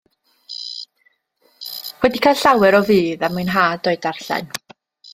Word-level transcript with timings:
Wedi 2.03 2.23
cael 2.25 2.41
llawer 2.41 2.81
o 2.81 2.83
fudd 2.91 3.29
a 3.29 3.33
mwynhad 3.37 3.93
o'i 3.93 4.05
darllen. 4.09 4.55